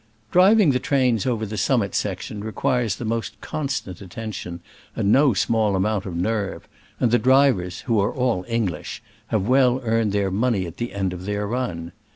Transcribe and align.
Driving 0.31 0.71
the 0.71 0.79
trains 0.79 1.27
over 1.27 1.45
the 1.45 1.59
summit 1.59 1.93
section 1.93 2.43
requires 2.43 2.95
the 2.95 3.05
most 3.05 3.39
constant 3.39 4.01
at 4.01 4.09
tention 4.09 4.61
and 4.95 5.11
no 5.11 5.35
small 5.35 5.75
amount 5.75 6.07
of 6.07 6.15
nerve, 6.17 6.67
and 6.99 7.11
the 7.11 7.19
drivers, 7.19 7.81
who 7.81 7.99
are 7.99 8.11
all 8.11 8.43
English, 8.47 9.03
have 9.27 9.43
^ell 9.43 9.79
earned 9.83 10.11
their 10.11 10.31
money 10.31 10.65
at 10.65 10.77
the 10.77 10.91
end 10.93 11.13
of 11.13 11.25
their 11.25 11.45
run. 11.45 11.91